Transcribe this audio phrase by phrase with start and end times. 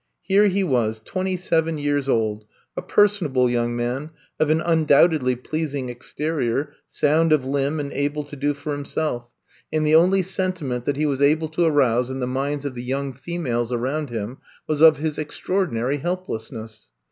[0.23, 5.35] Here he was twenty seven years old, a personable young man, of an un doubtedly
[5.35, 9.25] pleasing exterior, sound of limb and able to do for himself,
[9.71, 12.09] and the only I'VE COMB TO STAY 79 sentiment that he was able to arouse
[12.09, 16.89] in the minds of the young females around him was of his extraordinary helplessness.